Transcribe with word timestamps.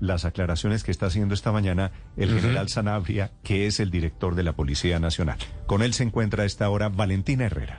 Las 0.00 0.24
aclaraciones 0.24 0.82
que 0.82 0.90
está 0.90 1.06
haciendo 1.06 1.34
esta 1.34 1.52
mañana 1.52 1.90
el 2.16 2.30
general 2.30 2.68
Sanabria, 2.68 3.32
que 3.44 3.66
es 3.66 3.80
el 3.80 3.90
director 3.90 4.34
de 4.34 4.42
la 4.42 4.54
Policía 4.54 4.98
Nacional. 4.98 5.36
Con 5.66 5.82
él 5.82 5.92
se 5.92 6.04
encuentra 6.04 6.44
a 6.44 6.46
esta 6.46 6.70
hora 6.70 6.88
Valentina 6.88 7.44
Herrera. 7.44 7.78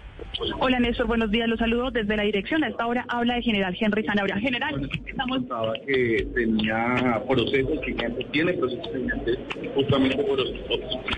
Hola 0.60 0.80
Néstor, 0.80 1.08
buenos 1.08 1.32
días, 1.32 1.50
los 1.50 1.58
saludo 1.58 1.90
desde 1.90 2.16
la 2.16 2.22
dirección. 2.24 2.64
A 2.64 2.68
esta 2.68 2.86
hora 2.86 3.06
habla 3.10 3.38
el 3.38 3.44
general 3.44 3.76
Henry 3.80 4.04
Sanabria. 4.04 4.38
General, 4.38 4.90
estamos... 5.04 5.40
que 5.88 6.28
tenía 6.36 7.24
procesos 7.28 7.80
que 7.84 8.26
tiene 8.32 8.54
procesos 8.54 8.88
pendientes 8.90 9.40
justamente 9.74 10.16
por 10.16 10.40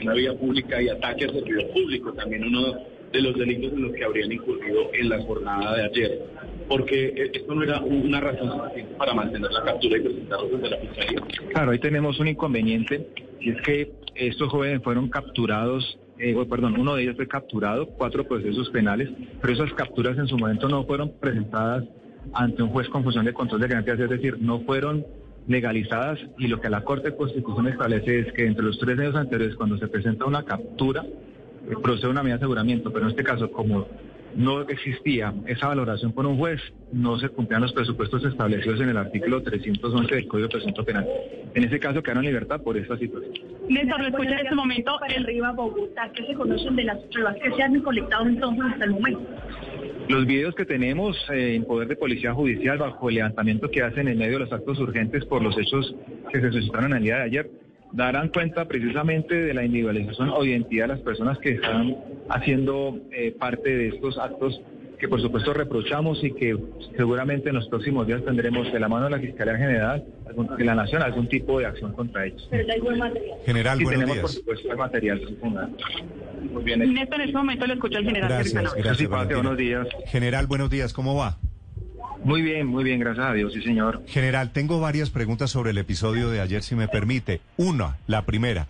la 0.05 0.13
vía 0.13 0.33
pública 0.39 0.81
y 0.81 0.87
ataque 0.87 1.25
al 1.25 1.33
servidor 1.33 1.67
público, 1.73 2.13
también 2.13 2.45
uno 2.45 2.77
de 3.11 3.21
los 3.21 3.35
delitos 3.37 3.73
en 3.73 3.83
los 3.83 3.93
que 3.93 4.03
habrían 4.03 4.31
incurrido 4.31 4.89
en 4.93 5.09
la 5.09 5.21
jornada 5.23 5.75
de 5.75 5.83
ayer. 5.83 6.21
Porque 6.67 7.29
esto 7.33 7.53
no 7.53 7.63
era 7.63 7.81
una 7.81 8.21
razón 8.21 8.51
suficiente 8.51 8.95
para 8.95 9.13
mantener 9.13 9.51
la 9.51 9.63
captura 9.63 9.97
y 9.97 10.01
presentarlos 10.01 10.51
desde 10.51 10.69
la 10.69 10.77
fiscalía. 10.77 11.21
Claro, 11.53 11.71
ahí 11.71 11.79
tenemos 11.79 12.19
un 12.19 12.27
inconveniente, 12.27 13.07
y 13.39 13.51
es 13.51 13.61
que 13.61 13.91
estos 14.15 14.49
jóvenes 14.49 14.81
fueron 14.83 15.09
capturados 15.09 15.97
eh, 16.23 16.35
perdón, 16.47 16.79
uno 16.79 16.95
de 16.95 17.01
ellos 17.01 17.15
fue 17.15 17.27
capturado, 17.27 17.87
cuatro 17.87 18.23
procesos 18.27 18.69
penales, 18.69 19.09
pero 19.41 19.53
esas 19.53 19.73
capturas 19.73 20.15
en 20.19 20.27
su 20.27 20.37
momento 20.37 20.69
no 20.69 20.85
fueron 20.85 21.13
presentadas 21.19 21.83
ante 22.33 22.61
un 22.61 22.69
juez 22.69 22.87
con 22.89 23.01
función 23.03 23.25
de 23.25 23.33
control 23.33 23.61
de 23.61 23.67
garantías, 23.67 23.99
es 23.99 24.09
decir, 24.09 24.37
no 24.39 24.59
fueron 24.59 25.03
legalizadas 25.47 26.19
y 26.37 26.47
lo 26.47 26.61
que 26.61 26.69
la 26.69 26.83
Corte 26.83 27.09
de 27.09 27.17
Constitución 27.17 27.67
establece 27.67 28.19
es 28.19 28.33
que 28.33 28.45
entre 28.45 28.63
los 28.63 28.77
tres 28.77 28.99
años 28.99 29.15
anteriores, 29.15 29.55
cuando 29.55 29.77
se 29.77 29.87
presenta 29.87 30.25
una 30.25 30.43
captura, 30.43 31.03
procede 31.75 32.09
una 32.09 32.23
medida 32.23 32.37
de 32.37 32.43
aseguramiento, 32.43 32.91
pero 32.91 33.05
en 33.05 33.11
este 33.11 33.23
caso, 33.23 33.51
como 33.51 33.87
no 34.35 34.61
existía 34.61 35.33
esa 35.45 35.67
valoración 35.67 36.13
por 36.13 36.25
un 36.25 36.37
juez, 36.37 36.61
no 36.91 37.17
se 37.19 37.29
cumplían 37.29 37.61
los 37.61 37.73
presupuestos 37.73 38.23
establecidos 38.23 38.79
en 38.81 38.89
el 38.89 38.97
artículo 38.97 39.41
311 39.41 40.15
del 40.15 40.27
Código 40.27 40.47
de 40.47 40.51
Procedimiento 40.51 40.85
Penal. 40.85 41.07
En 41.53 41.63
ese 41.63 41.79
caso 41.79 42.01
quedaron 42.01 42.23
en 42.25 42.31
libertad 42.31 42.61
por 42.61 42.77
esta 42.77 42.97
situación. 42.97 43.33
Néstor, 43.69 44.01
lo 44.01 44.07
escucha 44.07 44.31
en 44.31 44.39
este 44.39 44.55
momento 44.55 44.91
el 45.15 45.23
Riva 45.25 45.51
Bogotá. 45.51 46.11
¿Qué 46.13 46.25
se 46.25 46.33
conocen 46.33 46.75
de 46.75 46.83
las 46.83 46.97
pruebas 47.11 47.35
que 47.41 47.51
se 47.51 47.63
han 47.63 47.79
colectado 47.81 48.25
entonces 48.25 48.63
hasta 48.71 48.85
el 48.85 48.91
momento? 48.91 49.21
Los 50.07 50.25
videos 50.25 50.55
que 50.55 50.65
tenemos 50.65 51.17
eh, 51.31 51.55
en 51.55 51.65
poder 51.65 51.87
de 51.87 51.95
Policía 51.95 52.33
Judicial 52.33 52.77
bajo 52.77 53.09
el 53.09 53.15
levantamiento 53.15 53.69
que 53.69 53.81
hacen 53.81 54.07
en 54.07 54.17
medio 54.17 54.33
de 54.33 54.39
los 54.39 54.51
actos 54.51 54.79
urgentes 54.79 55.25
por 55.25 55.41
los 55.41 55.57
hechos 55.57 55.95
que 56.31 56.41
se 56.41 56.51
suscitaron 56.51 56.93
el 56.93 57.03
día 57.03 57.17
de 57.17 57.23
ayer 57.23 57.49
darán 57.93 58.29
cuenta 58.29 58.65
precisamente 58.67 59.35
de 59.35 59.53
la 59.53 59.63
individualización 59.65 60.29
o 60.29 60.43
identidad 60.45 60.85
de 60.85 60.93
las 60.95 60.99
personas 61.01 61.37
que 61.39 61.51
están 61.51 61.95
haciendo 62.29 62.97
eh, 63.11 63.35
parte 63.37 63.69
de 63.75 63.87
estos 63.89 64.17
actos 64.17 64.61
que 64.99 65.07
por 65.09 65.19
supuesto 65.19 65.51
reprochamos 65.53 66.23
y 66.23 66.31
que 66.31 66.55
seguramente 66.95 67.49
en 67.49 67.55
los 67.55 67.67
próximos 67.69 68.05
días 68.05 68.23
tendremos 68.23 68.71
de 68.71 68.79
la 68.79 68.87
mano 68.87 69.05
de 69.05 69.09
la 69.11 69.19
Fiscalía 69.19 69.57
General 69.57 70.03
de 70.57 70.63
la 70.63 70.75
Nación 70.75 71.01
algún 71.01 71.27
tipo 71.27 71.59
de 71.59 71.65
acción 71.65 71.91
contra 71.93 72.25
ellos. 72.27 72.47
Pero 72.51 72.71
hay 72.71 72.79
buen 72.79 72.99
material. 72.99 73.37
General, 73.45 73.77
buenos 73.83 73.91
tenemos 73.93 74.15
días. 74.15 74.21
por 74.21 74.31
supuesto 74.31 74.71
el 74.71 74.77
material. 74.77 75.21
Muy 76.53 76.63
bien. 76.63 76.93
Néstor, 76.93 77.15
en 77.19 77.27
este 77.27 77.37
momento 77.37 77.65
lo 77.67 77.73
escucha 77.73 77.97
el 77.97 78.05
general. 78.05 78.29
Gracias, 78.29 78.53
Germán. 78.53 78.73
gracias, 78.75 78.97
Sí, 78.97 79.03
Pate, 79.07 79.15
Valentina. 79.35 79.37
buenos 79.41 79.57
días. 79.57 79.87
General, 80.05 80.47
buenos 80.47 80.69
días, 80.69 80.93
¿cómo 80.93 81.15
va? 81.15 81.37
Muy 82.23 82.41
bien, 82.41 82.67
muy 82.67 82.83
bien, 82.83 82.99
gracias 82.99 83.25
a 83.25 83.33
Dios, 83.33 83.53
sí 83.53 83.61
señor. 83.61 84.03
General, 84.07 84.51
tengo 84.51 84.79
varias 84.79 85.09
preguntas 85.09 85.49
sobre 85.49 85.71
el 85.71 85.77
episodio 85.77 86.29
de 86.29 86.39
ayer, 86.39 86.61
si 86.61 86.75
me 86.75 86.87
permite. 86.87 87.41
Una, 87.57 87.97
la 88.07 88.25
primera, 88.25 88.67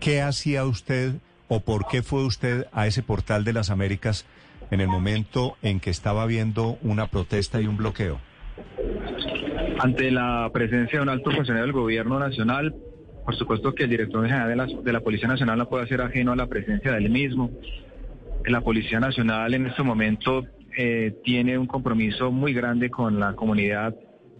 ¿qué 0.00 0.22
hacía 0.22 0.64
usted 0.64 1.14
o 1.48 1.60
por 1.60 1.86
qué 1.86 2.02
fue 2.02 2.24
usted 2.24 2.66
a 2.72 2.86
ese 2.86 3.02
portal 3.02 3.44
de 3.44 3.52
las 3.52 3.70
Américas 3.70 4.26
en 4.70 4.80
el 4.80 4.88
momento 4.88 5.56
en 5.62 5.80
que 5.80 5.90
estaba 5.90 6.24
viendo 6.26 6.78
una 6.82 7.08
protesta 7.08 7.60
y 7.60 7.66
un 7.66 7.76
bloqueo? 7.76 8.20
Ante 9.80 10.10
la 10.10 10.48
presencia 10.52 10.98
de 10.98 11.02
un 11.02 11.08
alto 11.10 11.30
funcionario 11.30 11.66
del 11.66 11.72
gobierno 11.72 12.18
nacional, 12.18 12.74
por 13.24 13.36
supuesto 13.36 13.74
que 13.74 13.84
el 13.84 13.90
director 13.90 14.24
general 14.26 14.48
de 14.48 14.56
la, 14.56 14.66
de 14.66 14.92
la 14.92 15.00
Policía 15.00 15.28
Nacional 15.28 15.58
no 15.58 15.68
puede 15.68 15.86
ser 15.88 16.00
ajeno 16.00 16.32
a 16.32 16.36
la 16.36 16.46
presencia 16.46 16.92
del 16.92 17.10
mismo. 17.10 17.50
La 18.46 18.60
Policía 18.60 19.00
Nacional 19.00 19.54
en 19.54 19.66
este 19.66 19.82
momento 19.82 20.44
eh, 20.76 21.14
tiene 21.24 21.56
un 21.56 21.66
compromiso 21.66 22.30
muy 22.30 22.52
grande 22.52 22.90
con 22.90 23.18
la 23.18 23.34
comunidad 23.34 23.94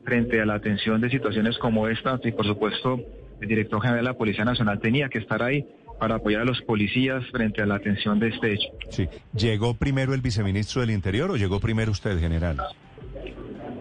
frente 0.05 0.41
a 0.41 0.47
la 0.47 0.55
atención 0.55 1.01
de 1.01 1.09
situaciones 1.11 1.57
como 1.59 1.89
esta 1.89 2.21
y 2.23 2.33
por 2.33 2.47
supuesto 2.47 3.01
el 3.41 3.49
director 3.49 3.81
general 3.81 4.05
de 4.05 4.11
la 4.11 4.19
Policía 4.19 4.45
Nacional 4.45 4.79
tenía 4.81 5.09
que 5.09 5.19
estar 5.19 5.43
ahí 5.43 5.67
para 5.99 6.17
apoyar 6.17 6.43
a 6.43 6.45
los 6.45 6.61
policías 6.63 7.25
frente 7.31 7.63
a 7.63 7.67
la 7.67 7.77
atención 7.77 8.19
de 8.19 8.29
este 8.29 8.55
hecho. 8.55 8.69
Sí. 8.91 9.09
¿Llegó 9.33 9.75
primero 9.75 10.13
el 10.13 10.21
viceministro 10.21 10.81
del 10.81 10.91
Interior 10.91 11.31
o 11.31 11.37
llegó 11.37 11.61
primero 11.61 11.93
usted, 11.93 12.19
general? 12.19 12.61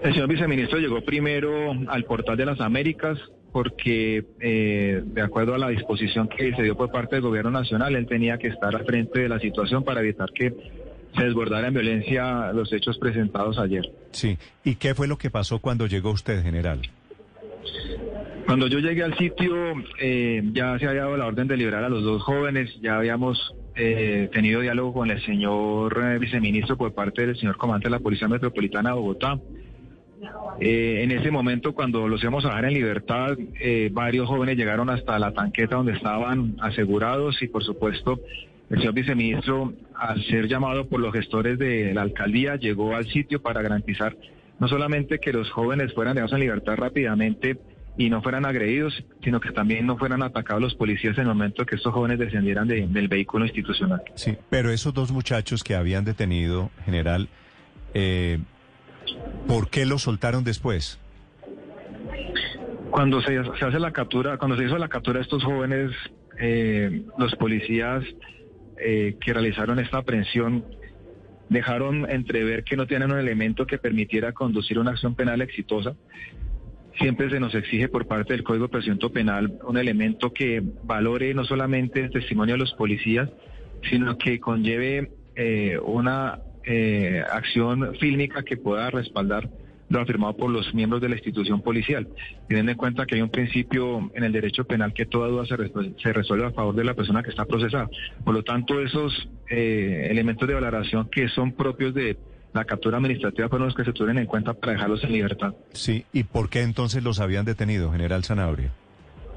El 0.04 0.14
señor 0.14 0.30
viceministro 0.30 0.80
llegó 0.80 1.02
primero 1.02 1.72
al 1.88 2.04
portal 2.06 2.38
de 2.38 2.46
las 2.46 2.62
Américas 2.62 3.18
porque, 3.54 4.26
eh, 4.42 5.02
de 5.06 5.22
acuerdo 5.22 5.54
a 5.54 5.58
la 5.60 5.70
disposición 5.70 6.28
que 6.28 6.54
se 6.56 6.64
dio 6.64 6.76
por 6.76 6.92
parte 6.92 7.16
del 7.16 7.24
gobierno 7.24 7.52
nacional, 7.52 7.96
él 7.96 8.08
tenía 8.08 8.38
que 8.38 8.48
estar 8.48 8.76
al 8.76 8.84
frente 8.84 9.22
de 9.22 9.30
la 9.30 9.40
situación 9.40 9.84
para 9.84 10.02
evitar 10.02 10.32
que 10.34 10.54
se 11.16 11.24
desbordara 11.24 11.68
en 11.68 11.76
violencia 11.76 12.52
los 12.52 12.74
hechos 12.74 12.98
presentados 12.98 13.60
ayer. 13.60 13.90
Sí. 14.12 14.38
¿Y 14.64 14.76
qué 14.76 14.96
fue 14.96 15.08
lo 15.08 15.18
que 15.18 15.30
pasó 15.30 15.60
cuando 15.60 15.86
llegó 15.86 16.10
usted, 16.10 16.42
general? 16.42 16.82
Cuando 18.48 18.68
yo 18.68 18.80
llegué 18.80 19.04
al 19.04 19.16
sitio, 19.18 19.56
eh, 20.00 20.42
ya 20.52 20.78
se 20.80 20.88
había 20.88 21.04
dado 21.04 21.16
la 21.16 21.28
orden 21.28 21.48
de 21.48 21.56
liberar 21.56 21.84
a 21.84 21.90
los 21.90 22.04
dos 22.04 22.24
jóvenes, 22.24 22.70
ya 22.82 22.98
habíamos 22.98 23.56
eh, 23.76 24.30
tenido 24.34 24.62
diálogo 24.62 24.94
con 24.94 25.12
el 25.12 25.24
señor 25.24 25.98
eh, 26.04 26.20
viceministro 26.20 26.78
por 26.78 26.94
parte 26.94 27.26
del 27.26 27.38
señor 27.38 27.58
comandante 27.58 27.88
de 27.88 27.92
la 27.92 28.00
Policía 28.00 28.28
Metropolitana 28.28 28.90
de 28.90 28.96
Bogotá. 28.96 29.40
Eh, 30.60 31.02
en 31.04 31.12
ese 31.12 31.32
momento, 31.32 31.74
cuando 31.74 32.08
los 32.08 32.22
íbamos 32.22 32.46
a 32.46 32.50
dejar 32.50 32.66
en 32.66 32.74
libertad, 32.74 33.38
eh, 33.60 33.90
varios 33.92 34.28
jóvenes 34.28 34.58
llegaron 34.58 34.90
hasta 34.90 35.18
la 35.20 35.32
tanqueta 35.34 35.76
donde 35.78 35.94
estaban 35.94 36.56
asegurados 36.62 37.42
y, 37.42 37.48
por 37.48 37.64
supuesto, 37.64 38.20
el 38.70 38.80
señor 38.80 38.94
viceministro, 38.94 39.74
al 39.96 40.24
ser 40.26 40.48
llamado 40.48 40.88
por 40.88 41.00
los 41.00 41.14
gestores 41.14 41.60
de 41.60 41.94
la 41.94 42.02
alcaldía, 42.04 42.56
llegó 42.56 42.96
al 42.96 43.06
sitio 43.08 43.42
para 43.42 43.62
garantizar 43.62 44.16
no 44.60 44.68
solamente 44.68 45.20
que 45.20 45.34
los 45.34 45.50
jóvenes 45.52 45.94
fueran 45.94 46.16
dejados 46.16 46.34
en 46.34 46.40
libertad 46.42 46.76
rápidamente 46.78 47.58
y 47.98 48.10
no 48.10 48.22
fueran 48.24 48.46
agredidos, 48.46 49.04
sino 49.24 49.40
que 49.40 49.52
también 49.52 49.86
no 49.86 49.98
fueran 49.98 50.24
atacados 50.24 50.62
los 50.62 50.74
policías 50.76 51.16
en 51.18 51.24
el 51.24 51.28
momento 51.30 51.66
que 51.66 51.76
estos 51.76 51.94
jóvenes 51.94 52.18
descendieran 52.18 52.68
de- 52.68 52.88
del 52.88 53.08
vehículo 53.08 53.46
institucional. 53.46 54.02
Sí. 54.16 54.36
Pero 54.50 54.72
esos 54.72 54.94
dos 54.94 55.12
muchachos 55.12 55.64
que 55.64 55.76
habían 55.76 56.04
detenido, 56.06 56.72
general, 56.86 57.28
eh, 57.94 58.40
¿por 59.48 59.70
qué 59.70 59.86
los 59.86 60.04
soltaron 60.04 60.44
después? 60.44 61.00
Cuando 62.90 63.22
se, 63.22 63.38
hace 63.38 63.80
la 63.80 63.92
captura, 63.92 64.38
cuando 64.38 64.56
se 64.56 64.66
hizo 64.66 64.78
la 64.78 64.88
captura 64.88 65.20
de 65.20 65.24
estos 65.24 65.44
jóvenes, 65.44 65.92
eh, 66.40 67.04
los 67.18 67.36
policías 67.36 68.04
eh, 68.78 69.16
que 69.20 69.34
realizaron 69.34 69.80
esta 69.80 69.98
aprehensión 70.00 70.64
dejaron 71.50 72.10
entrever 72.10 72.64
que 72.64 72.76
no 72.76 72.88
tienen 72.88 73.12
un 73.12 73.20
elemento 73.20 73.66
que 73.66 73.78
permitiera 73.78 74.32
conducir 74.32 74.80
una 74.80 74.92
acción 74.92 75.16
penal 75.16 75.42
exitosa. 75.42 75.96
Siempre 77.00 77.30
se 77.30 77.40
nos 77.40 77.56
exige 77.56 77.88
por 77.88 78.08
parte 78.08 78.34
del 78.34 78.44
Código 78.44 78.68
de 78.68 79.10
Penal 79.10 79.60
un 79.68 79.78
elemento 79.78 80.32
que 80.32 80.62
valore 80.84 81.34
no 81.34 81.44
solamente 81.46 82.02
el 82.02 82.12
testimonio 82.12 82.56
de 82.56 82.60
los 82.60 82.74
policías, 82.74 83.30
sino 83.90 84.18
que 84.18 84.40
conlleve 84.40 85.12
eh, 85.36 85.78
una 85.84 86.40
eh, 86.66 87.24
acción 87.32 87.96
fílmica 88.00 88.44
que 88.44 88.58
pueda 88.58 88.90
respaldar 88.90 89.50
lo 89.90 90.00
afirmado 90.00 90.36
por 90.36 90.50
los 90.50 90.74
miembros 90.74 91.02
de 91.02 91.10
la 91.10 91.16
institución 91.16 91.62
policial, 91.62 92.08
teniendo 92.48 92.72
en 92.72 92.78
cuenta 92.78 93.06
que 93.06 93.16
hay 93.16 93.22
un 93.22 93.30
principio 93.30 94.10
en 94.16 94.24
el 94.24 94.32
derecho 94.32 94.64
penal 94.64 94.92
que 94.94 95.06
toda 95.06 95.28
duda 95.28 95.46
se, 95.46 95.56
resue- 95.56 95.94
se 96.02 96.12
resuelve 96.14 96.46
a 96.48 96.52
favor 96.52 96.74
de 96.74 96.84
la 96.84 96.96
persona 96.96 97.22
que 97.22 97.30
está 97.30 97.46
procesada. 97.46 97.90
Por 98.24 98.34
lo 98.34 98.44
tanto, 98.44 98.82
esos 98.82 99.30
eh, 99.52 100.08
elementos 100.10 100.48
de 100.48 100.56
valoración 100.56 101.10
que 101.12 101.28
son 101.30 101.52
propios 101.52 101.94
de 101.94 102.18
la 102.54 102.66
captura 102.66 102.98
administrativa 102.98 103.50
fueron 103.50 103.68
los 103.68 103.76
que 103.76 103.84
se 103.84 103.94
tuvieron 103.94 104.18
en 104.18 104.26
cuenta 104.26 104.54
para 104.54 104.74
dejarlos 104.74 105.04
en 105.04 105.12
libertad. 105.12 105.54
Sí. 105.74 106.06
¿Y 106.12 106.24
por 106.24 106.50
qué 106.50 106.62
entonces 106.62 107.04
los 107.04 107.20
habían 107.20 107.46
detenido, 107.46 107.92
general 107.92 108.24
Sanabria? 108.24 108.72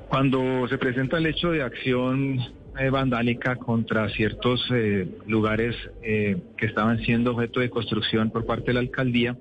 Cuando 0.09 0.67
se 0.69 0.79
presenta 0.79 1.19
el 1.19 1.27
hecho 1.27 1.51
de 1.51 1.63
acción 1.63 2.39
eh, 2.79 2.91
vandálica 2.91 3.57
contra 3.57 4.09
ciertos 4.11 4.65
eh, 4.73 5.09
lugares 5.27 5.77
eh, 6.03 6.37
que 6.57 6.67
estaban 6.67 6.99
siendo 7.01 7.33
objeto 7.33 7.61
de 7.61 7.71
construcción 7.71 8.31
por 8.31 8.47
parte 8.47 8.67
de 8.67 8.75
la 8.75 8.81
alcaldía, 8.81 9.37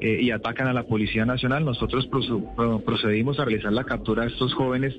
eh, 0.00 0.18
y 0.22 0.30
atacan 0.32 0.66
a 0.66 0.72
la 0.72 0.84
Policía 0.84 1.24
Nacional. 1.24 1.64
Nosotros 1.64 2.08
procedimos 2.84 3.38
a 3.38 3.44
realizar 3.44 3.72
la 3.72 3.84
captura 3.84 4.24
de 4.24 4.28
estos 4.30 4.52
jóvenes 4.54 4.94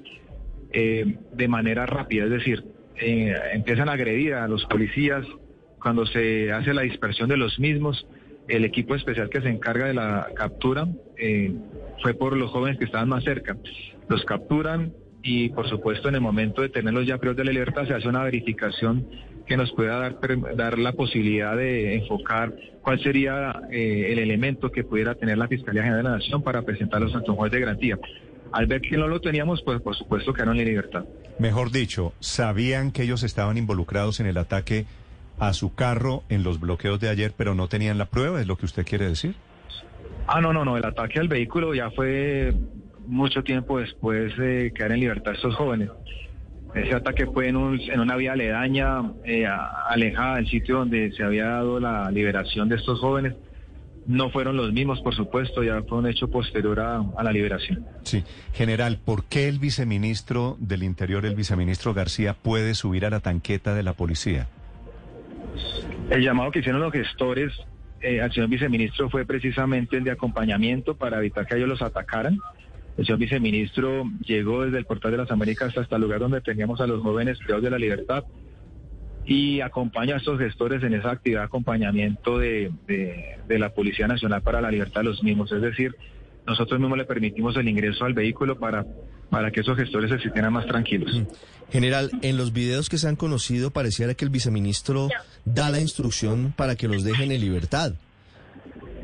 eh, 0.72 1.18
de 1.34 1.48
manera 1.48 1.86
rápida, 1.86 2.26
es 2.26 2.32
decir, 2.32 2.64
eh, 3.02 3.34
empiezan 3.54 3.90
a 3.90 3.94
agredir 3.94 4.36
a 4.36 4.48
los 4.48 4.66
policías 4.66 5.26
cuando 5.82 6.06
se 6.06 6.52
hace 6.54 6.74
la 6.74 6.84
dispersión 6.84 7.28
de 7.30 7.38
los 7.38 7.60
mismos. 7.60 8.08
El 8.48 8.64
equipo 8.64 8.96
especial 8.96 9.30
que 9.30 9.42
se 9.42 9.50
encarga 9.50 9.88
de 9.88 9.96
la 9.96 10.28
captura 10.36 10.88
fue 12.02 12.14
por 12.14 12.38
los 12.38 12.52
jóvenes 12.52 12.78
que 12.78 12.86
estaban 12.86 13.10
más 13.10 13.24
cerca. 13.24 13.58
Los 14.08 14.24
capturan 14.24 14.94
y, 15.28 15.50
por 15.50 15.68
supuesto, 15.68 16.08
en 16.08 16.16
el 16.16 16.22
momento 16.22 16.62
de 16.62 16.70
tenerlos 16.70 17.08
ya 17.08 17.18
privados 17.18 17.38
de 17.38 17.46
la 17.46 17.52
libertad, 17.52 17.88
se 17.88 17.96
hace 17.96 18.08
una 18.08 18.24
verificación 18.24 19.08
que 19.48 19.58
nos 19.58 19.72
pueda 19.72 19.98
dar, 19.98 20.20
dar 20.56 20.78
la 20.78 20.92
posibilidad 20.92 21.58
de 21.58 21.96
enfocar 21.96 22.54
cuál 22.84 23.02
sería 23.02 23.60
eh, 23.72 24.10
el 24.12 24.20
elemento 24.20 24.72
que 24.72 24.84
pudiera 24.84 25.16
tener 25.16 25.40
la 25.40 25.48
Fiscalía 25.48 25.82
General 25.82 26.04
de 26.04 26.10
la 26.12 26.18
Nación 26.18 26.44
para 26.44 26.62
presentarlos 26.62 27.16
ante 27.16 27.32
un 27.32 27.38
juez 27.38 27.52
de 27.52 27.60
garantía. 27.60 27.98
Al 28.52 28.68
ver 28.68 28.82
que 28.82 28.98
no 28.98 29.08
lo 29.08 29.20
teníamos, 29.20 29.64
pues 29.64 29.82
por 29.82 29.96
supuesto 29.96 30.32
quedaron 30.32 30.60
en 30.60 30.66
libertad. 30.66 31.06
Mejor 31.40 31.72
dicho, 31.72 32.14
¿sabían 32.20 32.92
que 32.92 33.02
ellos 33.02 33.24
estaban 33.24 33.58
involucrados 33.58 34.20
en 34.20 34.28
el 34.28 34.38
ataque 34.38 34.86
a 35.40 35.54
su 35.54 35.74
carro 35.74 36.22
en 36.30 36.44
los 36.44 36.60
bloqueos 36.60 37.00
de 37.00 37.10
ayer, 37.10 37.34
pero 37.36 37.56
no 37.56 37.68
tenían 37.68 37.98
la 37.98 38.06
prueba? 38.06 38.40
¿Es 38.40 38.46
lo 38.46 38.58
que 38.58 38.66
usted 38.66 38.86
quiere 38.86 39.08
decir? 39.08 39.34
Ah, 40.28 40.40
no, 40.40 40.54
no, 40.54 40.64
no. 40.64 40.78
El 40.78 40.86
ataque 40.86 41.20
al 41.20 41.28
vehículo 41.28 41.74
ya 41.74 41.90
fue 41.90 42.54
mucho 43.08 43.44
tiempo 43.44 43.80
después 43.80 44.36
de 44.38 44.72
quedar 44.76 44.92
en 44.92 45.00
libertad 45.00 45.34
estos 45.34 45.56
jóvenes. 45.56 45.90
Ese 46.74 46.94
ataque 46.94 47.26
fue 47.26 47.48
en, 47.48 47.56
una 47.56 48.16
vía 48.18 48.34
aledaña, 48.34 49.02
eh, 49.24 49.46
alejada 49.90 50.36
del 50.36 50.48
sitio 50.48 50.80
donde 50.80 51.12
se 51.14 51.24
había 51.24 51.46
dado 51.46 51.80
la 51.80 52.12
liberación 52.12 52.68
de 52.68 52.76
estos 52.76 53.00
jóvenes. 53.00 53.34
No 54.08 54.30
fueron 54.30 54.58
los 54.58 54.74
mismos, 54.74 55.02
por 55.02 55.16
supuesto, 55.16 55.64
ya 55.64 55.82
fue 55.84 55.98
un 55.98 56.08
hecho 56.08 56.30
posterior 56.30 56.80
a, 56.80 57.02
a, 57.18 57.24
la 57.24 57.32
liberación. 57.32 57.86
Sí. 58.04 58.24
General, 58.54 59.00
¿por 59.04 59.24
qué 59.24 59.48
el 59.48 59.58
viceministro 59.58 60.58
del 60.60 60.84
Interior, 60.84 61.26
el 61.26 61.34
viceministro 61.34 61.94
García, 61.94 62.34
puede 62.34 62.76
subir 62.76 63.06
a 63.06 63.10
la 63.10 63.22
tanqueta 63.22 63.74
de 63.74 63.82
la 63.82 63.94
policía? 63.94 64.48
El 66.10 66.22
llamado 66.22 66.52
que 66.52 66.60
hicieron 66.60 66.82
los 66.82 66.92
gestores 66.92 67.52
eh, 68.02 68.22
al 68.22 68.32
señor 68.32 68.50
viceministro 68.50 69.10
fue 69.10 69.26
precisamente 69.26 69.98
el 69.98 70.04
de 70.04 70.12
acompañamiento 70.12 70.96
para 70.96 71.18
evitar 71.18 71.48
que 71.48 71.56
ellos 71.56 71.70
los 71.70 71.82
atacaran. 71.82 72.38
El 72.98 73.06
señor 73.06 73.20
viceministro 73.20 74.04
llegó 74.26 74.64
desde 74.64 74.78
el 74.78 74.86
Portal 74.86 75.12
de 75.12 75.18
las 75.18 75.32
Américas 75.32 75.78
hasta 75.78 75.96
el 75.98 76.02
lugar 76.02 76.20
donde 76.20 76.42
teníamos 76.42 76.80
a 76.80 76.88
los 76.88 77.02
jóvenes 77.02 77.38
privados 77.40 77.64
de 77.64 77.70
la 77.70 77.78
libertad 77.78 78.24
y 79.26 79.62
acompaña 79.62 80.16
a 80.16 80.18
estos 80.18 80.40
gestores 80.40 80.84
en 80.84 80.94
esa 80.94 81.12
actividad 81.12 81.42
de 81.42 81.46
acompañamiento 81.46 82.38
de, 82.38 82.72
la 83.50 83.70
Policía 83.74 84.08
Nacional 84.08 84.42
para 84.42 84.62
la 84.62 84.72
Libertad 84.72 85.02
de 85.02 85.06
los 85.06 85.24
mismos. 85.24 85.52
Es 85.52 85.62
decir, 85.62 85.96
nosotros 86.46 86.80
mismos 86.80 86.98
le 86.98 87.06
permitimos 87.06 87.58
el 87.58 87.68
ingreso 87.68 88.06
al 88.06 88.14
vehículo 88.14 88.58
para, 88.60 88.86
para 89.30 89.52
que 89.52 89.62
esos 89.62 89.76
gestores 89.76 90.12
se 90.12 90.20
sintieran 90.20 90.54
más 90.54 90.68
tranquilos. 90.68 91.24
General, 91.72 92.12
en 92.22 92.38
los 92.38 92.54
videos 92.54 92.88
que 92.88 92.98
se 92.98 93.08
han 93.08 93.16
conocido 93.16 93.72
pareciera 93.72 94.14
que 94.14 94.26
el 94.26 94.32
viceministro 94.32 95.10
da 95.44 95.70
la 95.70 95.80
instrucción 95.80 96.54
para 96.56 96.76
que 96.76 96.88
los 96.88 97.04
dejen 97.04 97.32
en 97.32 97.42
libertad. 97.42 97.94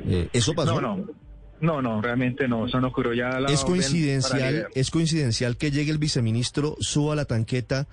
Eh, 0.08 0.30
¿Eso 0.34 0.54
pasó? 0.54 0.80
No, 0.80 0.98
no. 0.98 1.21
No, 1.62 1.80
no, 1.82 2.02
realmente 2.02 2.48
no, 2.48 2.66
eso 2.66 2.82
no 2.82 2.88
ocurrió 2.88 3.14
ya. 3.14 3.40
La 3.40 3.52
es 3.52 3.64
coincidencial, 3.64 4.68
es 4.74 4.90
coincidencial 4.90 5.58
que 5.58 5.70
llegue 5.70 5.92
el 5.92 6.00
viceministro, 6.00 6.76
suba 6.80 7.16
la 7.16 7.26
tanqueta 7.26 7.88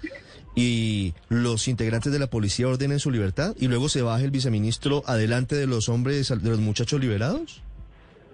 y 0.56 1.12
los 1.29 1.69
integrantes 1.69 2.11
de 2.11 2.19
la 2.19 2.29
policía 2.29 2.67
ordenen 2.67 2.99
su 2.99 3.11
libertad 3.11 3.55
y 3.61 3.69
luego 3.69 3.91
se 3.91 4.00
baje 4.00 4.25
el 4.25 4.31
viceministro 4.31 5.03
adelante 5.06 5.55
de 5.55 5.67
los 5.67 5.88
hombres, 5.91 6.29
de 6.29 6.50
los 6.50 6.59
muchachos 6.61 6.99
liberados. 6.99 7.62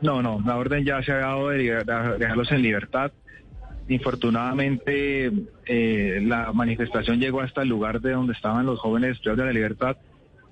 No, 0.01 0.23
no, 0.23 0.41
la 0.47 0.57
orden 0.57 0.85
ya 0.85 1.03
se 1.03 1.13
ha 1.13 1.17
dado 1.17 1.49
de 1.49 1.85
dejarlos 2.19 2.53
en 2.53 2.63
libertad. 2.63 3.13
Infortunadamente, 3.89 5.33
eh, 5.67 6.21
la 6.25 6.53
manifestación 6.53 7.19
llegó 7.21 7.41
hasta 7.41 7.63
el 7.63 7.69
lugar 7.69 8.01
de 8.01 8.13
donde 8.13 8.33
estaban 8.33 8.67
los 8.67 8.79
jóvenes 8.79 9.19
de 9.23 9.37
la 9.37 9.53
libertad 9.53 9.97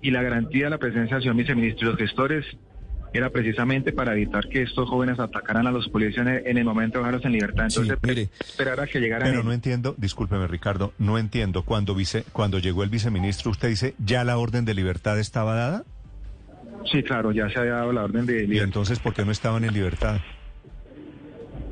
y 0.02 0.10
la 0.10 0.22
garantía 0.22 0.64
de 0.64 0.70
la 0.70 0.78
presencia 0.78 1.16
del 1.16 1.22
señor 1.22 1.36
viceministro 1.36 1.86
y 1.86 1.90
los 1.92 1.98
gestores 1.98 2.44
era 3.12 3.30
precisamente 3.30 3.92
para 3.92 4.12
evitar 4.12 4.48
que 4.48 4.62
estos 4.62 4.88
jóvenes 4.88 5.18
atacaran 5.18 5.66
a 5.66 5.70
los 5.70 5.88
policías 5.88 6.26
en 6.26 6.58
el 6.58 6.64
momento 6.64 6.98
de 6.98 7.04
dejarlos 7.04 7.24
en 7.24 7.32
libertad. 7.32 7.66
Entonces, 7.66 7.98
mire, 8.02 8.28
esperar 8.40 8.80
a 8.80 8.86
que 8.86 9.00
llegaran. 9.00 9.28
Pero 9.28 9.42
no 9.42 9.52
entiendo, 9.52 9.94
discúlpeme 9.98 10.46
Ricardo, 10.46 10.92
no 10.98 11.18
entiendo, 11.18 11.62
cuando, 11.64 11.94
vice, 11.94 12.24
cuando 12.32 12.58
llegó 12.58 12.82
el 12.82 12.90
viceministro, 12.90 13.50
usted 13.50 13.68
dice, 13.68 13.94
¿ya 13.98 14.24
la 14.24 14.38
orden 14.38 14.64
de 14.64 14.74
libertad 14.74 15.18
estaba 15.18 15.54
dada? 15.54 15.84
Sí, 16.90 17.02
claro, 17.02 17.32
ya 17.32 17.48
se 17.50 17.58
había 17.58 17.74
dado 17.74 17.92
la 17.92 18.04
orden 18.04 18.26
de 18.26 18.32
libertad. 18.32 18.54
¿Y 18.54 18.58
entonces 18.58 18.98
por 18.98 19.14
qué 19.14 19.24
no 19.24 19.30
estaban 19.32 19.64
en 19.64 19.72
libertad? 19.72 20.20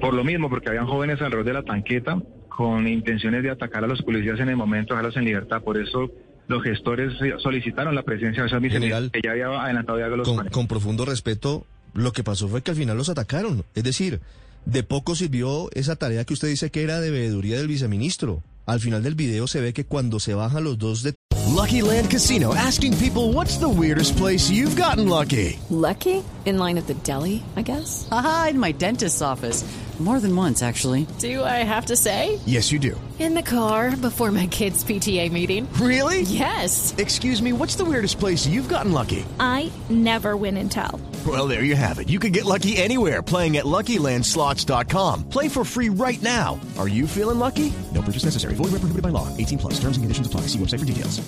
Por 0.00 0.14
lo 0.14 0.24
mismo, 0.24 0.48
porque 0.48 0.68
habían 0.68 0.86
jóvenes 0.86 1.20
alrededor 1.20 1.44
de 1.44 1.52
la 1.52 1.62
tanqueta 1.62 2.20
con 2.48 2.86
intenciones 2.86 3.42
de 3.42 3.50
atacar 3.50 3.84
a 3.84 3.86
los 3.86 4.02
policías 4.02 4.38
en 4.40 4.48
el 4.48 4.56
momento 4.56 4.94
de 4.94 4.98
dejarlos 4.98 5.16
en 5.16 5.24
libertad. 5.24 5.62
Por 5.62 5.78
eso 5.78 6.10
los 6.50 6.64
gestores 6.64 7.12
solicitaron 7.40 7.94
la 7.94 8.02
presencia 8.02 8.42
de 8.42 8.48
esa 8.48 8.60
General, 8.60 9.10
que 9.12 9.20
ya 9.22 9.30
había 9.30 9.46
adelantado 9.62 10.00
ya 10.00 10.08
los 10.08 10.28
con, 10.28 10.48
con 10.48 10.66
profundo 10.66 11.04
respeto, 11.04 11.64
lo 11.94 12.12
que 12.12 12.24
pasó 12.24 12.48
fue 12.48 12.60
que 12.60 12.72
al 12.72 12.76
final 12.76 12.96
los 12.96 13.08
atacaron. 13.08 13.64
Es 13.76 13.84
decir, 13.84 14.20
de 14.64 14.82
poco 14.82 15.14
sirvió 15.14 15.70
esa 15.74 15.94
tarea 15.94 16.24
que 16.24 16.34
usted 16.34 16.48
dice 16.48 16.70
que 16.70 16.82
era 16.82 17.00
de 17.00 17.12
veeduría 17.12 17.56
del 17.56 17.68
viceministro. 17.68 18.42
Al 18.66 18.80
final 18.80 19.04
del 19.04 19.14
video 19.14 19.46
se 19.46 19.60
ve 19.60 19.72
que 19.72 19.84
cuando 19.84 20.18
se 20.18 20.34
bajan 20.34 20.64
los 20.64 20.76
dos 20.76 21.04
de... 21.04 21.14
Lucky 21.54 21.82
Land 21.82 22.10
Casino, 22.10 22.52
asking 22.52 22.96
people 22.96 23.32
what's 23.32 23.58
the 23.58 23.68
weirdest 23.68 24.16
place 24.16 24.50
you've 24.50 24.76
gotten 24.76 25.08
lucky. 25.08 25.56
Lucky? 25.70 26.22
In 26.46 26.58
line 26.58 26.78
at 26.78 26.86
the 26.86 26.94
deli, 27.04 27.44
I 27.56 27.62
guess. 27.62 28.08
Aha, 28.10 28.48
in 28.50 28.58
my 28.58 28.72
dentist's 28.72 29.22
office. 29.22 29.64
More 30.00 30.18
than 30.18 30.34
once, 30.34 30.62
actually. 30.62 31.06
Do 31.18 31.44
I 31.44 31.62
have 31.62 31.86
to 31.86 31.96
say? 31.96 32.40
Yes, 32.46 32.72
you 32.72 32.78
do. 32.78 32.98
In 33.18 33.34
the 33.34 33.42
car 33.42 33.94
before 33.94 34.32
my 34.32 34.46
kids' 34.46 34.82
PTA 34.82 35.30
meeting. 35.30 35.68
Really? 35.74 36.22
Yes. 36.22 36.94
Excuse 36.96 37.42
me, 37.42 37.52
what's 37.52 37.76
the 37.76 37.84
weirdest 37.84 38.18
place 38.18 38.46
you've 38.46 38.70
gotten 38.70 38.92
lucky? 38.92 39.26
I 39.38 39.70
never 39.90 40.38
win 40.38 40.56
and 40.56 40.72
tell. 40.72 40.98
Well, 41.26 41.46
there 41.46 41.64
you 41.64 41.76
have 41.76 41.98
it. 41.98 42.08
You 42.08 42.18
can 42.18 42.32
get 42.32 42.46
lucky 42.46 42.78
anywhere 42.78 43.20
playing 43.20 43.58
at 43.58 43.66
LuckyLandSlots.com. 43.66 45.28
Play 45.28 45.48
for 45.48 45.64
free 45.66 45.90
right 45.90 46.22
now. 46.22 46.58
Are 46.78 46.88
you 46.88 47.06
feeling 47.06 47.38
lucky? 47.38 47.70
No 47.94 48.00
purchase 48.00 48.24
necessary. 48.24 48.54
Void 48.54 48.72
where 48.72 48.80
prohibited 48.80 49.02
by 49.02 49.10
law. 49.10 49.28
18 49.36 49.58
plus. 49.58 49.74
Terms 49.74 49.98
and 49.98 50.04
conditions 50.04 50.26
apply. 50.26 50.48
See 50.48 50.58
website 50.58 50.80
for 50.80 50.86
details. 50.86 51.20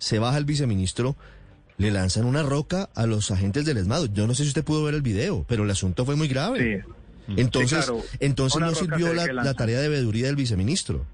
Se 0.00 0.18
baja 0.18 0.38
el 0.38 0.44
viceministro 0.44 1.14
le 1.78 1.90
lanzan 1.90 2.24
una 2.24 2.42
roca 2.42 2.88
a 2.94 3.06
los 3.06 3.30
agentes 3.30 3.64
del 3.64 3.76
ESMAD. 3.76 4.12
Yo 4.12 4.26
no 4.26 4.34
sé 4.34 4.44
si 4.44 4.48
usted 4.48 4.64
pudo 4.64 4.82
ver 4.84 4.94
el 4.94 5.02
video, 5.02 5.44
pero 5.46 5.64
el 5.64 5.70
asunto 5.70 6.04
fue 6.04 6.16
muy 6.16 6.28
grave. 6.28 6.82
Sí. 6.84 6.92
Entonces, 7.36 7.92
entonces 8.20 8.60
no 8.60 8.74
sirvió 8.74 9.12
la, 9.12 9.54
tarea 9.54 9.80
de 9.80 9.88
veeduría 9.88 10.26
del 10.26 10.36
viceministro. 10.36 11.04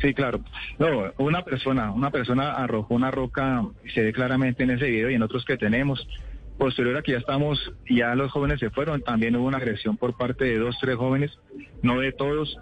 Sí, 0.00 0.12
claro. 0.12 0.40
No, 0.78 1.12
una 1.18 1.42
persona, 1.42 1.92
una 1.92 2.10
persona 2.10 2.52
arrojó 2.52 2.94
una 2.94 3.10
roca, 3.10 3.64
se 3.94 4.02
ve 4.02 4.12
claramente 4.12 4.64
en 4.64 4.70
ese 4.70 4.86
video 4.86 5.10
y 5.10 5.14
en 5.14 5.22
otros 5.22 5.44
que 5.44 5.56
tenemos. 5.56 6.06
Posterior 6.58 6.96
a 6.96 7.02
que 7.02 7.12
ya 7.12 7.18
estamos, 7.18 7.72
ya 7.88 8.14
los 8.14 8.30
jóvenes 8.30 8.60
se 8.60 8.70
fueron, 8.70 9.02
también 9.02 9.34
hubo 9.34 9.46
una 9.46 9.58
agresión 9.58 9.96
por 9.96 10.16
parte 10.16 10.44
de 10.44 10.58
dos, 10.58 10.76
tres 10.80 10.96
jóvenes, 10.96 11.32
no 11.82 11.98
de 11.98 12.12
todos, 12.12 12.58